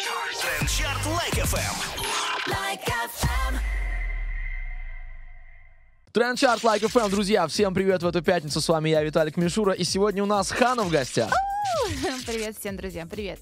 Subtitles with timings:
[0.00, 2.50] Трендчарт Like FM.
[2.50, 3.58] Like FM.
[6.12, 9.74] Трендчарт Like Like FM, друзья, всем привет в эту пятницу, с вами я, Виталик Мишура,
[9.74, 11.30] и сегодня у нас Хана в гостях.
[12.26, 13.40] Привет всем, друзья, привет.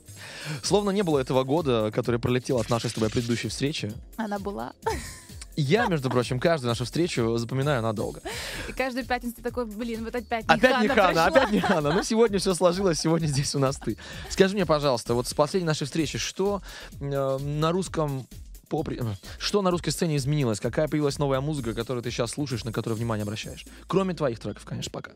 [0.65, 3.93] Словно не было этого года, который пролетел от нашей с тобой предыдущей встречи.
[4.17, 4.73] Она была.
[5.61, 8.23] Я, между прочим, каждую нашу встречу запоминаю надолго.
[8.69, 11.93] И каждую пятницу ты такой, блин, вот опять не Опять не Хана, опять не Хана.
[11.93, 13.97] Ну, сегодня все сложилось, сегодня здесь у нас ты.
[14.31, 16.63] Скажи мне, пожалуйста, вот с последней нашей встречи, что
[17.01, 18.29] э, на русском
[18.69, 20.61] попри- э, Что на русской сцене изменилось?
[20.61, 23.67] Какая появилась новая музыка, которую ты сейчас слушаешь, на которую внимание обращаешь?
[23.89, 25.11] Кроме твоих треков, конечно, пока.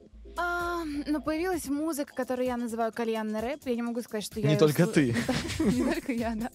[0.84, 3.60] Ну, появилась музыка, которую я называю кальянный рэп.
[3.66, 4.48] Я не могу сказать, что я...
[4.48, 5.14] Не только ты.
[5.58, 6.50] Не только я, да.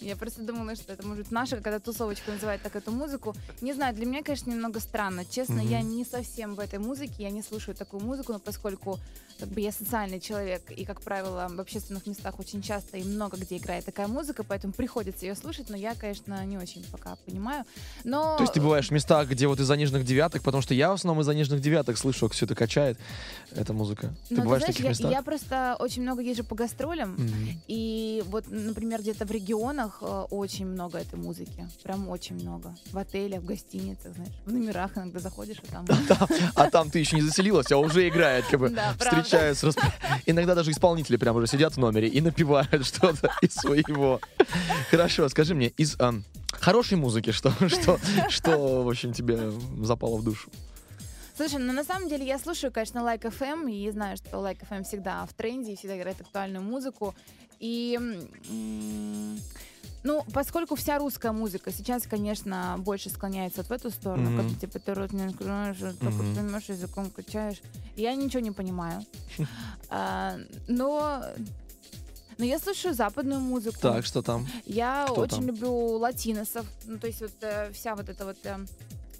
[0.00, 3.34] Я просто думала, что это может наша, когда тусовочка называет так эту музыку.
[3.60, 5.24] Не знаю, для меня, конечно, немного странно.
[5.24, 8.98] Честно, я не совсем в этой музыке, я не слушаю такую музыку, но поскольку
[9.40, 13.38] как бы я социальный человек, и, как правило, в общественных местах очень часто и много
[13.38, 17.64] где играет такая музыка, поэтому приходится ее слушать, но я, конечно, не очень пока понимаю.
[18.04, 18.36] Но...
[18.36, 20.94] То есть ты бываешь в местах, где вот из заниженных девяток, потому что я в
[20.94, 22.98] основном из заниженных девяток слышу, как все это качает,
[23.54, 24.14] эта музыка.
[24.28, 25.12] Ты Ну, бываешь в знаешь, таких я, местах?
[25.12, 27.62] я просто очень много езжу по гастролям, Мгм.
[27.68, 31.68] и вот, например, где-то в регионах э, очень много этой музыки.
[31.82, 32.74] Прям очень много.
[32.92, 34.32] В отелях, в гостиницах, знаешь.
[34.46, 35.86] В номерах иногда заходишь, и там...
[36.54, 39.22] А там ты еще не заселилась, а уже играет, как бы Да, правда.
[39.22, 39.82] встречают с расп-
[40.26, 44.20] Иногда даже исполнители прямо уже сидят в номере и напевают что-то из своего.
[44.90, 45.96] Хорошо, скажи мне, из
[46.52, 49.50] хорошей музыки, что, что, что, в общем, тебе
[49.82, 50.50] запало в душу?
[51.40, 54.84] Слушай, ну на самом деле я слушаю, конечно, Like FM, и знаю, что Like FM
[54.84, 57.14] всегда в тренде, и всегда играет актуальную музыку.
[57.60, 57.98] И...
[60.02, 64.50] ну, поскольку вся русская музыка сейчас, конечно, больше склоняется в эту сторону, Мгм.
[64.50, 66.34] как типа ты рот не открываешь, Мгм.
[66.36, 67.62] понимаешь, языком качаешь.
[67.96, 69.02] Я ничего не понимаю.
[69.88, 70.36] А,
[70.68, 71.24] Но
[72.36, 73.78] но я слушаю западную музыку.
[73.80, 74.46] Так, что там?
[74.66, 75.46] Я Кто очень там?
[75.46, 76.66] люблю латиносов.
[76.84, 78.58] Ну, то есть вот э, вся вот эта вот э,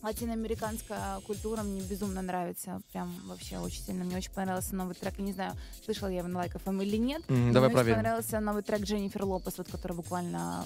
[0.03, 2.81] латиноамериканская культура мне безумно нравится.
[2.93, 4.05] Прям вообще очень сильно.
[4.05, 5.15] Мне очень понравился новый трек.
[5.19, 5.53] Я не знаю,
[5.85, 7.23] слышала я его на лайков или нет.
[7.29, 7.97] Но Давай мне очень проверим.
[7.97, 10.65] понравился новый трек Дженнифер Лопес, вот который буквально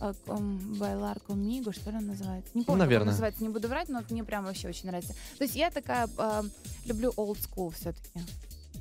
[0.00, 0.12] э,
[0.78, 2.50] Байлар Комиго, что ли он называется?
[2.54, 3.06] Не помню, как он Наверное.
[3.12, 5.14] называется, не буду врать, но мне прям вообще очень нравится.
[5.38, 6.42] То есть я такая э,
[6.86, 8.20] люблю old school все-таки.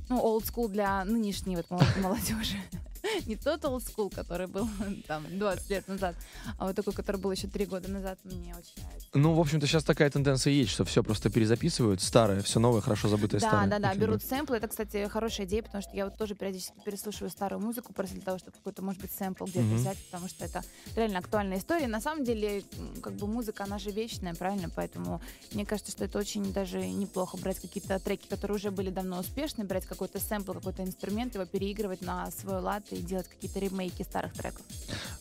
[0.09, 2.57] Ну, old school для нынешней вот молод- молодежи.
[3.25, 4.67] Не тот old school, который был
[5.07, 6.15] там 20 лет назад,
[6.57, 9.07] а вот такой, который был еще 3 года назад, мне очень нравится.
[9.13, 13.07] Ну, в общем-то, сейчас такая тенденция есть, что все просто перезаписывают, старое, все новое, хорошо
[13.07, 13.67] забытое Да, старое.
[13.69, 13.99] да, да, бы.
[13.99, 14.57] берут сэмплы.
[14.57, 18.23] Это, кстати, хорошая идея, потому что я вот тоже периодически переслушиваю старую музыку просто для
[18.23, 19.77] того, чтобы какой-то, может быть, сэмпл где-то Мгм.
[19.77, 20.61] взять, потому что это
[20.95, 21.87] реально актуальная история.
[21.87, 22.63] На самом деле,
[23.01, 24.69] как бы музыка, она же вечная, правильно?
[24.75, 25.21] Поэтому
[25.53, 29.63] мне кажется, что это очень даже неплохо брать какие-то треки, которые уже были давно успешны,
[29.63, 34.33] брать какой-то сэмпл, какой-то инструмент, его переигрывать на свой лад и делать какие-то ремейки старых
[34.33, 34.61] треков.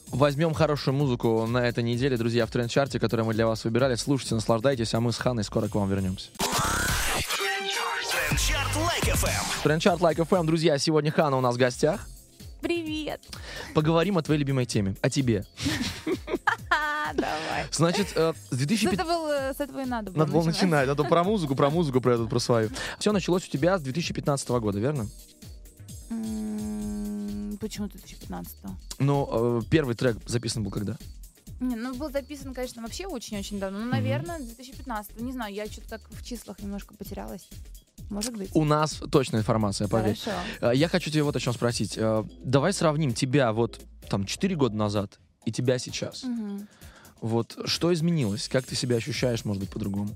[0.08, 3.96] Возьмем хорошую музыку на этой неделе, друзья, в тренд-чарте, который мы для вас выбирали.
[3.96, 6.28] Слушайте, наслаждайтесь, а мы с Ханой скоро к вам вернемся.
[6.38, 9.62] Трендчарт Like FM.
[9.62, 12.06] Тренд-чарт Like FM, друзья, сегодня Хана у нас в гостях.
[12.60, 13.20] Привет!
[13.74, 15.44] Поговорим о твоей любимой теме, о тебе.
[17.14, 17.66] Давай.
[17.70, 20.62] Значит, э, с С 2015 этого, э, с этого и надо было Надо было начинать.
[20.62, 22.70] начинать, а то про музыку, про музыку, про эту, про свою.
[22.98, 25.06] Все началось у тебя с 2015 года, верно?
[27.64, 28.56] Почему 2015
[28.98, 30.98] Ну, э, первый трек записан был когда?
[31.60, 33.78] Не, ну был записан, конечно, вообще очень-очень давно.
[33.78, 35.18] Ну, наверное, 2015.
[35.22, 37.48] Не знаю, я что-то так в числах немножко потерялась.
[38.10, 38.50] Может быть.
[38.52, 40.18] У нас точная информация, поверь.
[40.22, 40.38] Хорошо.
[40.60, 41.94] Э, Я хочу тебя вот о чем спросить.
[41.96, 46.22] Э, Давай сравним тебя вот там 4 года назад и тебя сейчас.
[46.24, 46.68] Мгм.
[47.22, 48.46] Вот что изменилось?
[48.50, 50.10] Как ты себя ощущаешь, может быть, по-другому?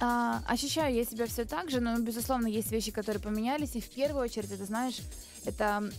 [0.00, 3.76] А, ощущаю я себя все так же, но, безусловно, есть вещи, которые поменялись.
[3.76, 4.96] И в первую очередь, это, знаешь,
[5.44, 5.92] это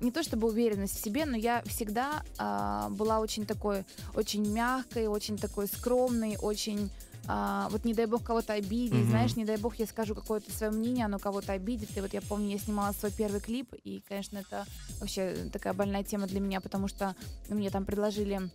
[0.00, 3.84] не то чтобы уверенность в себе, но я всегда а, была очень такой,
[4.14, 6.90] очень мягкой, очень такой скромной, очень
[7.28, 9.08] а, вот не дай бог кого-то обидеть, Мгм.
[9.08, 11.96] знаешь, не дай бог я скажу какое-то свое мнение, оно кого-то обидит.
[11.96, 14.66] И вот я помню, я снимала свой первый клип, и, конечно, это
[14.98, 17.14] вообще такая больная тема для меня, потому что
[17.48, 18.50] мне там предложили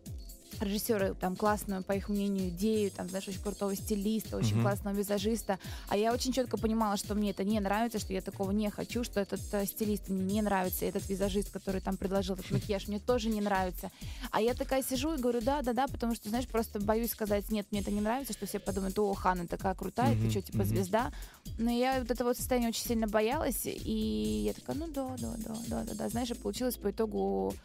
[0.60, 4.62] режиссеры там классную, по их мнению, идею, там, знаешь, очень крутого стилиста, очень Мгм.
[4.64, 5.60] классного визажиста.
[5.90, 9.04] А я очень четко понимала, что мне это не нравится, что я такого не хочу,
[9.04, 12.88] что этот э, стилист мне не нравится, и этот визажист, который там предложил этот макияж,
[12.88, 13.92] мне тоже не нравится.
[14.32, 17.50] А я такая сижу и говорю, да, да, да, потому что, знаешь, просто боюсь сказать,
[17.52, 20.42] нет, мне это не нравится, что все подумают, о, Ханна такая крутая, Мгм, ты что,
[20.42, 20.66] типа мгм.
[20.66, 21.12] звезда.
[21.58, 25.56] Но я вот этого состояния очень сильно боялась, и я такая, ну да, да, да,
[25.68, 27.56] да, да, да, знаешь, и получилось по итогу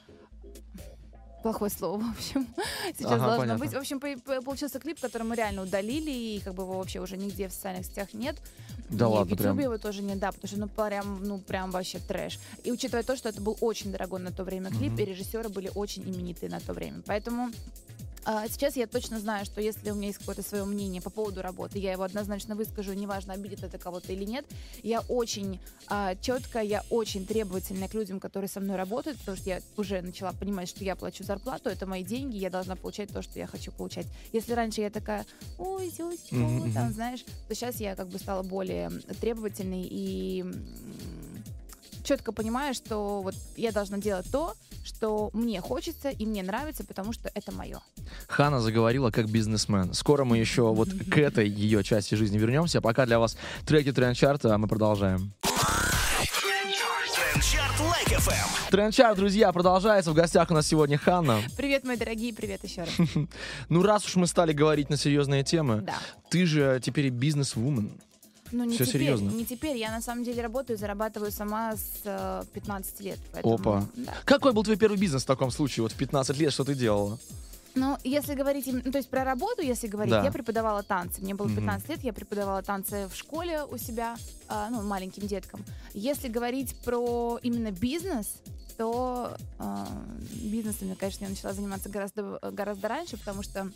[1.42, 2.46] плохое слово, в общем,
[2.96, 3.64] сейчас Ага, должно понятно.
[3.64, 3.74] быть.
[3.74, 7.00] В общем, по- по- получился клип, который мы реально удалили, и как бы его вообще
[7.00, 8.36] уже нигде в социальных сетях нет.
[8.90, 9.48] Да И ладно, в прям.
[9.50, 12.38] Ютубе его тоже нет, да, потому что ну прям, ну прям вообще трэш.
[12.64, 15.00] И учитывая то, что это был очень дорогой на то время клип, Мгм.
[15.00, 17.02] и режиссеры были очень именитые на то время.
[17.06, 17.50] Поэтому
[18.24, 21.42] а, сейчас я точно знаю, что если у меня есть какое-то свое мнение по поводу
[21.42, 24.44] работы, я его однозначно выскажу, неважно, обидит это кого-то или нет.
[24.82, 29.50] Я очень а, четко, я очень требовательная к людям, которые со мной работают, потому что
[29.50, 33.22] я уже начала понимать, что я плачу зарплату, это мои деньги, я должна получать то,
[33.22, 34.06] что я хочу получать.
[34.32, 35.26] Если раньше я такая,
[35.58, 35.92] ой,
[36.30, 38.90] Мгм, там, знаешь, то сейчас я как бы стала более
[39.20, 40.44] требовательной и
[42.04, 44.54] четко понимаю, что вот я должна делать то,
[44.84, 47.81] что мне хочется и мне нравится, потому что это мое.
[48.28, 49.94] Хана заговорила как бизнесмен.
[49.94, 52.81] Скоро мы еще вот к этой ее части жизни вернемся.
[52.81, 55.32] Пока для вас треки тренд-чарта, а мы продолжаем.
[57.32, 58.70] Трендчарт.
[58.70, 60.10] Тренд-чарт, друзья, продолжается.
[60.10, 61.40] В гостях у нас сегодня Ханна.
[61.56, 62.90] Привет, мои дорогие, привет еще раз.
[63.69, 65.94] Ну, раз уж мы стали говорить на серьезные темы, Да.
[66.31, 67.93] ты же теперь бизнес-вумен.
[68.52, 69.31] Ну, не Всё теперь, серьезно?
[69.31, 69.76] не теперь.
[69.78, 73.19] Я на самом деле работаю, зарабатываю сама с э, 15 лет.
[73.32, 73.87] поэтому, Опа.
[73.96, 74.14] да.
[74.25, 75.82] Какой был твой первый бизнес в таком случае?
[75.82, 77.19] Вот в 15 лет что ты делала?
[77.75, 80.22] Ну, если говорить, ну, то есть про работу, если говорить, Да.
[80.22, 81.22] я преподавала танцы.
[81.22, 81.56] Мне было Мгм.
[81.56, 84.16] 15 лет, я преподавала танцы в школе у себя,
[84.49, 85.64] а, ну, маленьким деткам.
[85.94, 88.26] Если говорить про именно бизнес,
[88.76, 89.88] то а,
[90.34, 93.70] бизнесом, я, конечно, я начала заниматься гораздо, гораздо раньше, потому что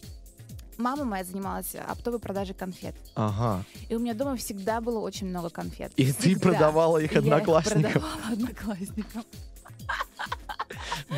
[0.78, 2.94] мама моя занималась оптовой продажей конфет.
[3.14, 3.64] Ага.
[3.88, 5.93] И у меня дома всегда было очень много конфет.
[5.96, 6.40] И ты Всегда.
[6.50, 7.93] продавала их И я одноклассникам?
[7.93, 9.25] продавала одноклассникам.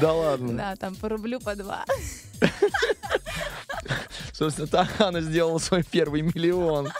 [0.01, 0.53] Да ладно.
[0.57, 1.85] Да, там по рублю, по два.
[4.33, 6.91] Собственно, так Хана сделала свой первый миллион.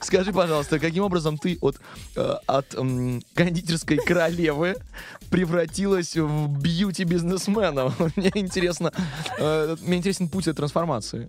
[0.00, 1.78] Скажи, пожалуйста, каким образом ты от,
[2.16, 4.76] э, от м, кондитерской королевы
[5.30, 7.92] превратилась в бьюти-бизнесмена?
[8.16, 8.92] Мне интересно,
[9.38, 11.28] э, мне интересен путь этой трансформации.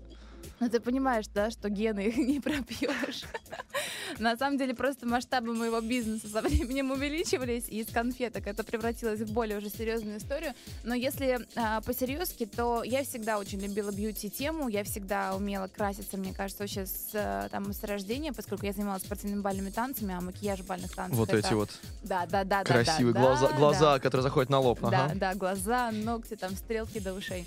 [0.59, 3.23] Ну, ты понимаешь, да, что гены их не пропьешь.
[4.19, 9.19] На самом деле, просто масштабы моего бизнеса со временем увеличивались, и из конфеток это превратилось
[9.19, 10.53] в более уже серьезную историю.
[10.83, 16.33] Но если а, по-серьезки, то я всегда очень любила бьюти-тему, я всегда умела краситься, мне
[16.33, 20.61] кажется, вообще с, э, там, с рождения, поскольку я занималась спортивными бальными танцами, а макияж
[20.63, 21.69] бальных танцах Вот это- эти вот
[22.01, 24.79] Да, да, да, да, красивые да, глаза, да, глаза, которые заходят на лоб.
[24.81, 25.11] да, Ага.
[25.15, 27.45] да, глаза, ногти, там, стрелки до ушей.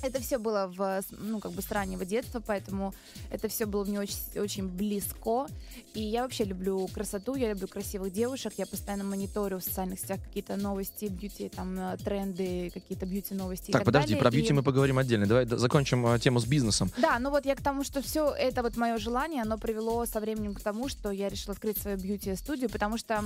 [0.00, 2.94] Это все было в, ну, как бы с раннего детства, поэтому
[3.30, 5.46] это все было мне очень, очень близко.
[5.94, 10.20] И я вообще люблю красоту, я люблю красивых девушек, я постоянно мониторю в социальных сетях
[10.24, 14.22] какие-то новости, бьюти, там, э, тренды, какие-то бьюти-новости Так, так подожди, далее.
[14.22, 15.26] про бьюти И- мы поговорим отдельно.
[15.26, 16.90] Давай закончим э, тему с бизнесом.
[16.98, 20.20] Да, ну вот я к тому, что все это вот мое желание, оно привело со
[20.20, 23.24] временем к тому, что я решила открыть свою бьюти-студию, потому что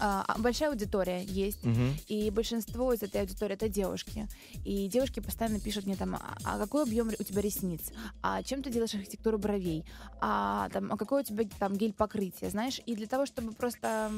[0.00, 1.96] а, большая аудитория есть, Мгм.
[2.08, 4.26] И большинство из этой аудитории это девушки.
[4.64, 7.92] И девушки постоянно пишут мне там, а, а какой объем у тебя ресниц?
[8.22, 9.84] А чем ты делаешь архитектуру бровей?
[10.20, 12.80] А, там, а какой у тебя там гель покрытия, знаешь?
[12.86, 14.10] И для того, чтобы просто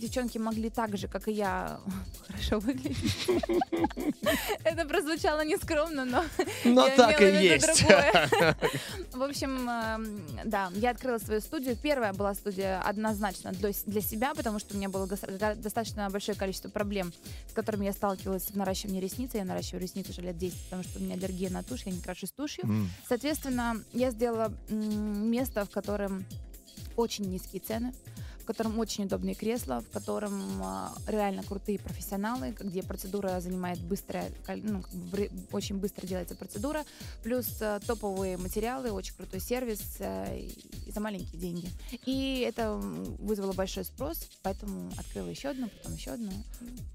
[0.00, 1.80] девчонки могли так же, как и я,
[2.26, 3.28] хорошо выглядеть.
[4.64, 6.24] Это прозвучало нескромно, но
[6.64, 7.84] Но так и есть.
[9.12, 11.76] В общем, эм, да, я открыла свою студию.
[11.76, 16.68] Первая была студия однозначно для себя, потому что у меня было га- достаточно большое количество
[16.68, 17.12] проблем,
[17.48, 19.30] с которыми я сталкивалась в наращивании ресниц.
[19.34, 22.00] Я наращиваю ресницы уже лет 10, потому что у меня аллергия на тушь, я не
[22.00, 22.64] крашусь тушью.
[22.64, 22.90] М.
[23.08, 26.24] Соответственно, я сделала место, в котором
[26.96, 27.92] очень низкие цены,
[28.46, 33.80] в котором очень удобные кресла, в котором а, реально крутые профессионалы, где процедура занимает
[34.46, 34.84] коль- ну,
[35.50, 36.84] очень быстро делается процедура,
[37.24, 41.68] плюс а, топовые материалы, очень крутой сервис а, и за маленькие деньги.
[42.04, 46.30] И это вызвало большой спрос, поэтому открыла еще одну, потом еще одну.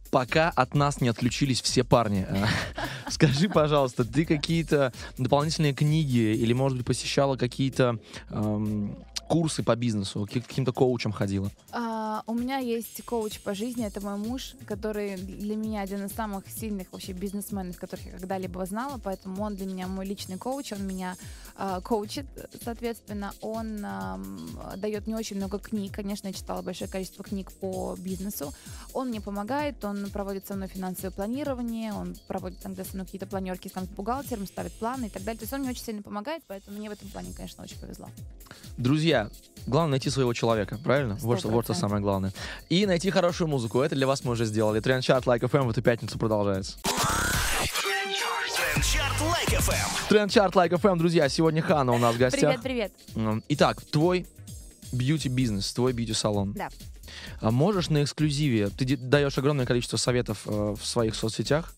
[0.09, 2.25] Пока от нас не отключились все парни.
[2.29, 2.45] э,
[3.09, 7.99] Скажи, пожалуйста, ты какие-то дополнительные книги или, может быть, посещала какие-то
[9.31, 11.49] курсы по бизнесу, к каким-то коучам ходила?
[12.11, 16.11] А, у меня есть коуч по жизни, это мой муж, который для меня один из
[16.11, 20.73] самых сильных вообще бизнесменов, которых я когда-либо знала, поэтому он для меня мой личный коуч,
[20.73, 21.15] он меня
[21.55, 22.25] а, коучит,
[22.63, 24.37] соответственно, он ам,
[24.75, 28.53] дает мне очень много книг, конечно, я читала большое количество книг по бизнесу,
[28.93, 33.27] он мне помогает, он проводит со мной финансовое планирование, он проводит тогда со мной какие-то
[33.27, 36.01] планерки там, с бухгалтером, ставит планы и так далее, то есть он мне очень сильно
[36.01, 38.09] помогает, поэтому мне в этом плане, конечно, очень повезло.
[38.77, 39.29] Друзья,
[39.67, 41.15] главное найти своего человека, правильно?
[41.21, 42.00] Вот что, вот что 100%.
[42.01, 42.33] Самое главное.
[42.69, 43.81] И найти хорошую музыку.
[43.81, 44.79] Это для вас мы уже сделали.
[44.79, 46.77] Тренд чарт Like FM в эту пятницу продолжается.
[50.09, 52.61] Трендчарт Like FM, друзья, сегодня Хана у нас в гостях.
[52.61, 52.91] Привет-привет.
[53.15, 54.25] М, Итак, твой
[54.91, 56.53] бьюти-бизнес, твой бьюти-салон.
[56.53, 56.69] Да.
[57.39, 61.73] А можешь на эксклюзиве, ты даешь огромное количество советов э, в своих соцсетях,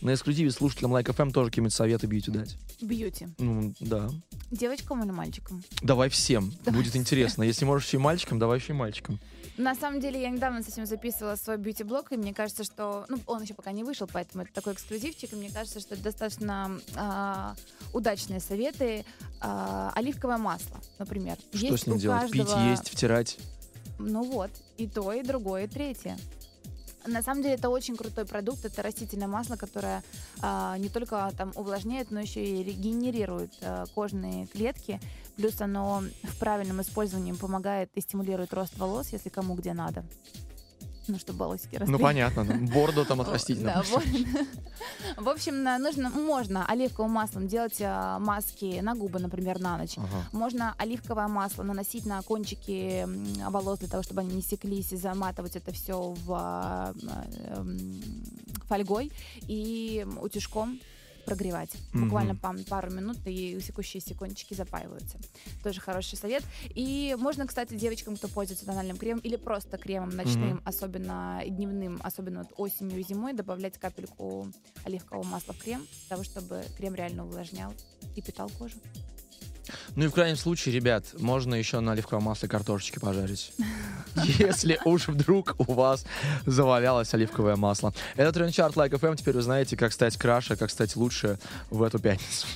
[0.00, 2.56] на эксклюзиве слушателям Like FM тоже какие-нибудь советы бьюти дать?
[2.80, 3.28] Бьюти.
[3.38, 4.08] Ну, да.
[4.50, 5.62] Девочкам или мальчикам?
[5.80, 7.42] Давай всем, будет интересно.
[7.44, 9.20] Если можешь еще и мальчикам, давай еще и мальчикам.
[9.58, 13.06] На самом деле, я недавно совсем записывала свой бьюти-блог, и мне кажется, что...
[13.08, 16.02] Ну, он еще пока не вышел, поэтому это такой эксклюзивчик, и мне кажется, что это
[16.04, 17.54] достаточно а,
[17.94, 19.06] удачные советы.
[19.40, 21.38] А, оливковое масло, например.
[21.54, 22.30] Что Есть с ним делать?
[22.30, 23.38] Пить, каждого- есть, втирать?
[23.98, 26.18] Ну вот, и то, и другое, и третье.
[27.06, 28.64] На самом деле это очень крутой продукт.
[28.64, 30.02] Это растительное масло, которое
[30.42, 35.00] а, не только там увлажняет, но еще и регенерирует а, кожные клетки.
[35.36, 40.04] Плюс оно в правильном использовании помогает и стимулирует рост волос, если кому где надо.
[41.08, 41.92] Ну, чтобы волосики росли.
[41.92, 42.44] Ну, понятно.
[42.72, 43.86] Борду там отрастить надо.
[45.16, 49.96] В общем, нужно, можно оливковым маслом делать а, маски на губы, например, на ночь.
[50.32, 53.06] Можно оливковое масло наносить на кончики
[53.48, 56.92] волос для того, чтобы они не секлись, и заматывать это все в а,
[57.56, 58.02] м,
[58.68, 59.12] фольгой
[59.46, 60.80] и утюжком
[61.26, 61.70] прогревать.
[61.92, 62.42] Буквально Мгм.
[62.42, 65.18] пам- пару минут, и секущиеся кончики запаиваются.
[65.62, 66.42] Тоже хороший совет.
[66.74, 70.62] И можно, кстати, девочкам, кто пользуется тональным кремом или просто кремом ночным, Мгм.
[70.64, 74.48] особенно дневным, особенно вот осенью и зимой, добавлять капельку
[74.84, 77.74] оливкового масла в крем, для того, чтобы крем реально увлажнял
[78.14, 78.76] и питал кожу.
[79.94, 83.52] Ну и в крайнем случае, ребят, можно еще на оливковом масле картошечки пожарить.
[84.38, 86.04] Если уж вдруг у вас
[86.44, 87.92] завалялось оливковое масло.
[88.16, 89.16] Это Трендчарт Like FM.
[89.16, 91.38] Теперь вы знаете, как стать краше, как стать лучше
[91.70, 92.46] в эту пятницу.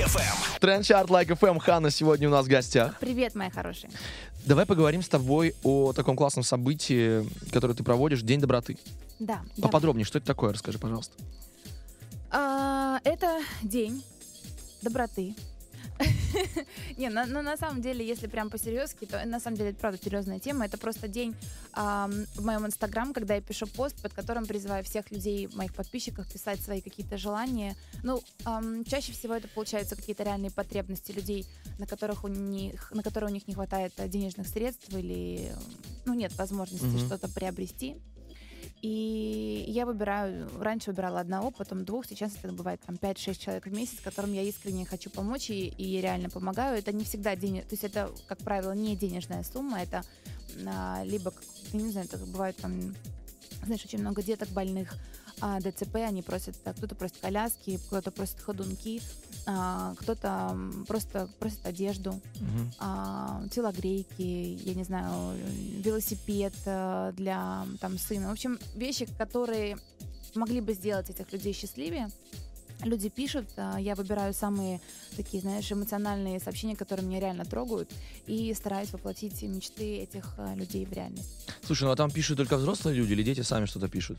[0.00, 0.60] Трендчарт.
[0.60, 1.58] Трендчарт Like FM.
[1.58, 2.98] Ханна сегодня у нас в гостях.
[3.00, 3.90] Привет, мои хорошие.
[4.44, 8.76] Давай поговорим с тобой о таком классном событии, которое ты проводишь, День доброты.
[9.18, 9.40] Да.
[9.56, 9.62] давай.
[9.62, 11.14] Поподробнее, что это такое, расскажи, пожалуйста.
[12.30, 14.02] А, это день
[14.82, 15.34] доброты.
[16.96, 19.98] Не, на, на- на самом деле, если прям по-серьезки, то на самом деле это правда
[20.02, 20.64] серьезная тема.
[20.64, 21.34] Это просто день
[21.72, 26.30] ам, в моем инстаграм, когда я пишу пост, под которым призываю всех людей, моих подписчиков,
[26.32, 27.76] писать свои какие-то желания.
[28.02, 31.46] Ну, ам, чаще всего это получаются какие-то реальные потребности людей,
[31.78, 35.52] на которых у них, на которые у них не хватает э, денежных средств или
[36.06, 37.06] ну, нет возможности Мгм.
[37.06, 37.96] что-то приобрести.
[38.82, 43.72] И я выбираю, раньше выбирала одного, потом двух, сейчас это бывает там 5-6 человек в
[43.72, 46.76] месяц, которым я искренне хочу помочь и, и реально помогаю.
[46.76, 50.02] Это не всегда денег, то есть это, как правило, не денежная сумма, это
[50.66, 51.32] а, либо,
[51.72, 52.96] я не знаю, это бывает там,
[53.64, 54.96] знаешь, очень много деток больных,
[55.40, 59.00] а, ДЦП, они просят, кто-то просит коляски, кто-то просит ходунки,
[59.46, 60.56] а, кто-то
[60.86, 62.72] просто просит одежду Мгм.
[62.78, 65.36] а, телогрейки, я не знаю,
[65.84, 68.28] велосипед э, для там сына.
[68.28, 69.78] В общем, вещи, которые
[70.34, 72.08] могли бы сделать этих людей счастливее.
[72.84, 74.80] Люди пишут, а, я выбираю самые
[75.16, 77.90] такие, знаешь, эмоциональные сообщения, которые меня реально трогают,
[78.26, 81.48] и стараюсь воплотить мечты этих э, людей в реальность.
[81.64, 84.18] Слушай, ну а там пишут только взрослые люди или дети сами что-то пишут?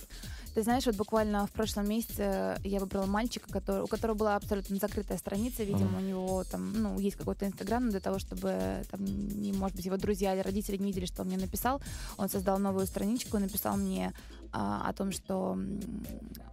[0.54, 4.78] Ты знаешь, вот буквально в прошлом месяце я выбрала мальчика, который, у которого была абсолютно
[4.78, 5.64] закрытая страница.
[5.64, 5.98] Видимо, Ага.
[5.98, 9.98] у него там, ну, есть какой-то инстаграм для того, чтобы там, не, может быть, его
[9.98, 11.82] друзья или родители не видели, что он мне написал.
[12.18, 14.14] Он создал новую страничку и написал мне
[14.54, 15.58] а, о том, что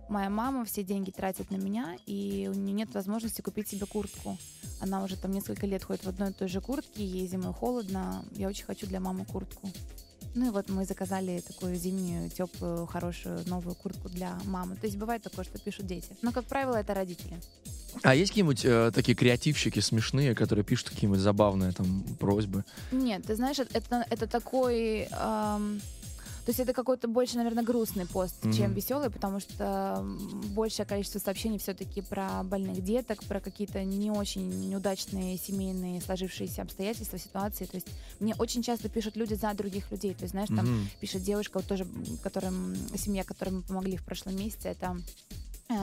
[0.09, 4.37] моя мама все деньги тратит на меня, и у нее нет возможности купить себе куртку.
[4.81, 8.25] Она уже там несколько лет ходит в одной и той же куртке, ей зимой холодно.
[8.33, 9.71] Я очень хочу для мамы куртку.
[10.35, 14.77] Ну и вот мы заказали такую зимнюю, теплую, хорошую, новую куртку для мамы.
[14.77, 16.17] То есть бывает такое, что пишут дети.
[16.23, 17.37] Но, как правило, это родители.
[18.05, 22.65] А есть какие-нибудь э, такие креативщики смешные, которые пишут какие-нибудь забавные там просьбы?
[22.93, 25.09] Нет, ты знаешь, это- это, такой...
[25.11, 25.81] ам,
[26.45, 28.73] то есть это какой-то больше, наверное, грустный пост, чем Мгм.
[28.75, 30.05] веселый, потому что
[30.55, 37.19] большее количество сообщений все-таки про больных деток, про какие-то не очень неудачные семейные сложившиеся обстоятельства,
[37.19, 37.67] ситуации.
[37.67, 37.87] То есть
[38.21, 40.15] мне очень часто пишут люди за других людей.
[40.15, 40.91] То есть, знаешь, там Мгм.
[41.01, 41.87] пишет девушка, вот тоже,
[42.23, 44.97] которым, семья, которой мы помогли в прошлом месяце, это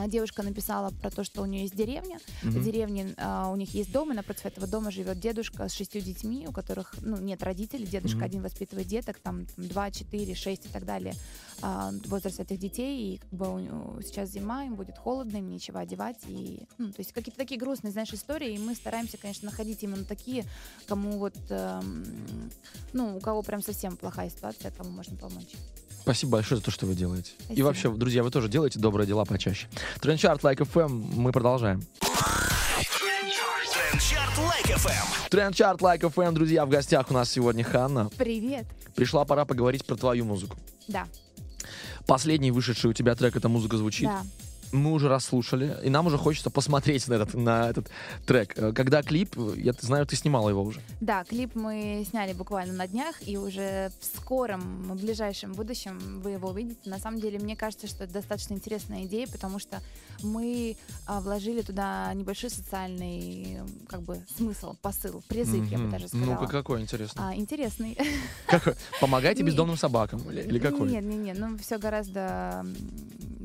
[0.06, 2.62] девушка написала про то, что у нее есть деревня, в Мгм.
[2.62, 6.46] деревне а, у них есть дом, и напротив этого дома живет дедушка с шестью детьми,
[6.48, 7.86] у которых ну, нет родителей.
[7.86, 8.24] Дедушка Мгм.
[8.26, 11.14] один воспитывает деток, там, там 2, 4, 6 и так далее.
[11.60, 13.14] а, возраст этих детей.
[13.14, 16.18] И как бы у сейчас зима, им будет холодно, им нечего одевать.
[16.28, 18.54] И, ну, то есть какие-то такие грустные, знаешь, истории.
[18.54, 20.44] И мы стараемся, конечно, находить именно такие,
[20.86, 22.50] кому вот, эм,
[22.92, 25.54] ну, у кого прям совсем плохая ситуация, кому можно помочь.
[26.02, 27.32] Спасибо большое за то, что вы делаете.
[27.40, 27.66] И Спасибо.
[27.66, 29.66] вообще, друзья, вы тоже делаете добрые дела почаще.
[30.00, 31.84] Трендчарт Like FM, мы продолжаем.
[33.80, 35.28] Трендчарт Like FM.
[35.30, 38.10] Трендчарт Like FM, друзья, в гостях у нас сегодня Ханна.
[38.16, 38.66] Привет!
[38.94, 40.56] Пришла пора поговорить про твою музыку.
[40.88, 41.06] Да,
[42.06, 44.08] Последний вышедший у тебя трек, эта музыка звучит.
[44.08, 44.22] да.
[44.72, 47.90] Мы уже расслушали, и нам уже хочется посмотреть на этот, на этот
[48.26, 48.56] трек.
[48.56, 50.80] Э, Когда клип, я знаю, ты снимала его уже.
[51.00, 56.30] Да, клип мы сняли буквально на днях, и уже в скором, в ближайшем будущем вы
[56.30, 56.88] его увидите.
[56.88, 59.80] На самом деле, мне кажется, что это достаточно интересная идея, потому что
[60.22, 63.58] мы а, вложили туда небольшой социальный
[63.88, 66.34] как бы смысл, посыл, призыв, я бы даже сказала.
[66.40, 67.28] Ну-ка, какой интересно.
[67.28, 67.96] А, интересный.
[68.46, 68.74] Какой?
[69.00, 70.90] Помогайте бездомным собакам или, или какой?
[70.90, 72.64] Нет, нет, нет, ну все гораздо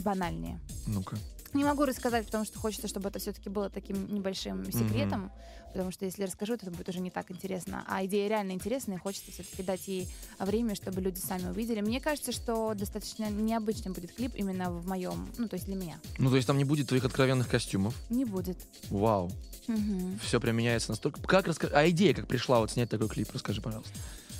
[0.04, 0.60] банальнее.
[0.88, 1.18] Ну-ка.
[1.54, 5.32] Не могу рассказать, потому что хочется, чтобы это все-таки было таким небольшим секретом,
[5.72, 7.84] потому что если расскажу, то это будет уже не так интересно.
[7.88, 10.08] А идея реально интересная, и хочется все-таки дать ей
[10.40, 11.82] время, чтобы люди сами увидели.
[11.82, 16.00] Мне кажется, что достаточно необычный будет клип именно в моем, ну то есть для меня.
[16.18, 17.96] Ну, то есть там не будет твоих откровенных костюмов.
[18.10, 18.58] Не будет.
[18.90, 19.32] Вау.
[19.68, 20.20] Мгм.
[20.20, 21.22] Все применяется настолько.
[21.22, 21.70] Как раска...
[21.74, 23.98] А идея, как пришла вот снять такой клип, расскажи, пожалуйста.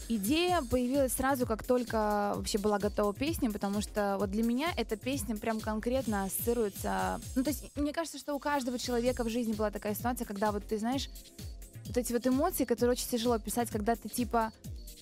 [0.10, 4.98] Идея появилась сразу, как только вообще была готова песня, потому что вот для меня эта
[4.98, 7.22] песня прям конкретно ассоциируется...
[7.36, 10.52] Ну, то есть мне кажется, что у каждого человека в жизни была такая ситуация, когда
[10.52, 11.10] вот ты знаешь,
[11.88, 14.52] вот эти вот эмоции, которые очень тяжело писать, когда ты типа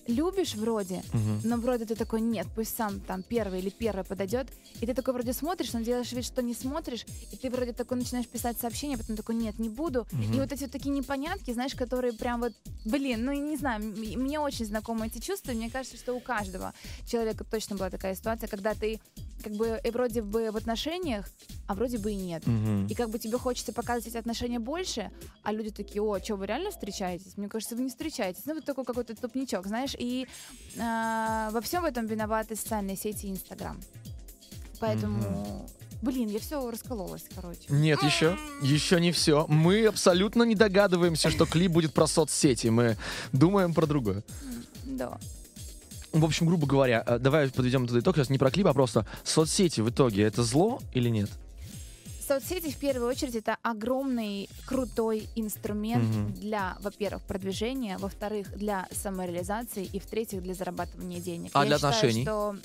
[0.06, 1.40] любишь вроде, Мгм.
[1.44, 4.48] но вроде ты такой, нет, пусть сам там первый или первый подойдет,
[4.80, 7.98] и ты такой вроде смотришь, но делаешь вид, что не смотришь, и ты вроде такой
[7.98, 10.06] начинаешь писать сообщение, потом такой, нет, не буду.
[10.12, 10.34] Мгм.
[10.34, 12.52] И вот эти вот такие непонятки, знаешь, которые прям вот,
[12.84, 16.74] блин, ну не знаю, мне очень знакомы эти чувства, мне кажется, что у каждого
[17.06, 19.00] человека точно была такая ситуация, когда ты
[19.42, 21.28] как бы и вроде бы в отношениях,
[21.66, 22.46] а вроде бы и нет.
[22.46, 22.86] Мгм.
[22.86, 25.10] И как бы тебе хочется показывать эти отношения больше,
[25.42, 27.36] а люди такие, о, что, вы реально встречаетесь?
[27.36, 28.42] Мне кажется, вы не встречаетесь.
[28.46, 29.94] Ну, вот такой какой-то тупничок, знаешь.
[29.98, 30.26] И
[30.78, 33.80] а, во всем этом виноваты социальные сети и Инстаграм.
[34.80, 35.68] Поэтому,
[36.02, 37.60] блин, я все раскололась, короче.
[37.68, 39.46] Нет, еще, еще не все.
[39.48, 42.66] Мы абсолютно не догадываемся, что клип будет про соцсети.
[42.68, 42.96] Мы
[43.32, 44.24] думаем про другое.
[44.84, 45.18] Да.
[46.12, 49.06] В общем, грубо говоря, э, давай подведем этот итог сейчас не про клип, а просто
[49.24, 51.30] соцсети в итоге это зло или нет?
[52.26, 56.32] Соцсети в первую очередь это огромный крутой инструмент Мгм.
[56.34, 61.50] для, во-первых, продвижения, во-вторых, для самореализации и в-третьих, для зарабатывания денег.
[61.54, 62.22] А Я для считаю, отношений?
[62.22, 62.56] что,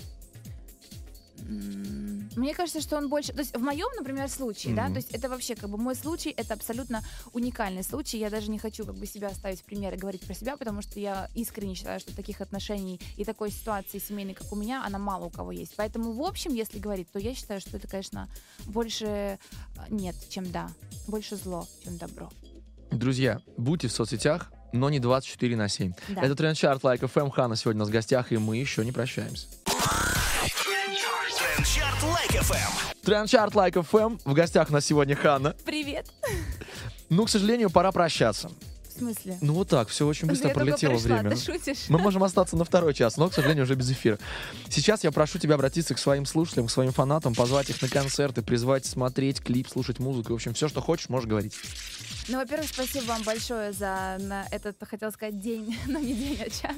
[1.47, 4.93] мне кажется, что он больше, то есть в моем, например, случае, да, Мгм.
[4.93, 7.01] то есть это вообще как бы мой случай, это абсолютно
[7.33, 8.17] уникальный случай.
[8.17, 10.81] Я даже не хочу как бы себя ставить в пример и говорить про себя, потому
[10.81, 14.99] что я искренне считаю, что таких отношений и такой ситуации семейной, как у меня, она
[14.99, 15.73] мало у кого есть.
[15.75, 18.29] Поэтому в общем, если говорить, то я считаю, что это, конечно,
[18.65, 19.39] больше
[19.77, 20.69] а, нет, чем да.
[21.07, 22.29] Больше зло, чем добро.
[22.91, 25.93] Друзья, будьте в соцсетях, но не 24 на 7.
[26.09, 26.21] Да.
[26.21, 27.29] Это Трендчарт Like FM.
[27.29, 29.47] Хана сегодня у нас в гостях, и мы еще не прощаемся.
[32.27, 33.03] Like FM.
[33.03, 34.17] Трендчарт Like FM.
[34.25, 35.55] В гостях у нас сегодня Хана.
[35.65, 36.07] Привет!
[37.09, 38.51] Ну, к сожалению, пора прощаться.
[38.89, 39.37] В смысле?
[39.41, 41.35] Ну вот так, все очень быстро я пролетело пришла, время.
[41.35, 41.85] Ты шутишь?
[41.87, 44.17] Мы можем остаться на второй час, но, к сожалению, уже без эфира.
[44.69, 48.41] Сейчас я прошу тебя обратиться к своим слушателям, к своим фанатам, позвать их на концерты,
[48.41, 50.33] призвать смотреть клип, слушать музыку.
[50.33, 51.53] В общем, все, что хочешь, можешь говорить.
[52.29, 54.19] Ну, во-первых, спасибо вам большое за
[54.51, 56.75] этот, хотел сказать, день, но не день, а час.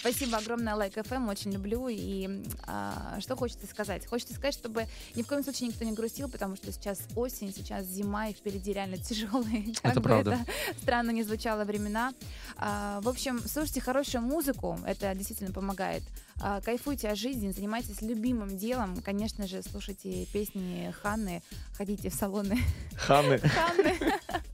[0.00, 1.88] Спасибо огромное Like FM, очень люблю.
[1.90, 4.06] И а, что хочется сказать?
[4.06, 7.84] Хочется сказать, чтобы ни в коем случае никто не грустил, потому что сейчас осень, сейчас
[7.84, 10.38] зима, и впереди реально тяжелые, как Это бы правда.
[10.40, 12.14] это странно не звучало времена.
[12.56, 16.04] А, в общем, слушайте хорошую музыку, это действительно помогает.
[16.40, 19.02] А, кайфуйте от жизни, занимайтесь любимым делом.
[19.02, 21.42] Конечно же, слушайте песни Ханны,
[21.76, 22.58] ходите в салоны
[22.96, 23.38] Ханы.
[23.40, 23.94] Ханны.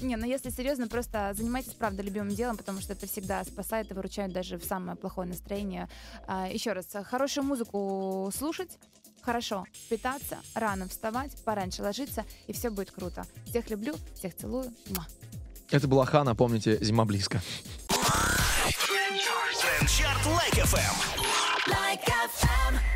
[0.00, 3.94] Не, ну если серьезно, просто занимайтесь, правда, любимым делом, потому что это всегда спасает и
[3.94, 5.88] выручает даже в самое плохое настроение.
[6.26, 8.78] А, еще раз, хорошую музыку слушать,
[9.20, 13.26] хорошо питаться, рано вставать, пораньше ложиться, и все будет круто.
[13.46, 14.72] Всех люблю, всех целую.
[14.88, 15.06] Муа.
[15.70, 17.40] Это была Хана, помните, зима близко.
[20.26, 20.96] Лайк FM.
[21.68, 22.89] Like FM.